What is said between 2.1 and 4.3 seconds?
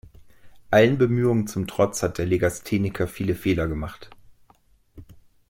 der Legastheniker viele Fehler gemacht.